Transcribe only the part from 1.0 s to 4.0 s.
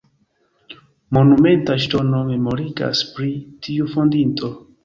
Monumenta ŝtono memorigas pri tiu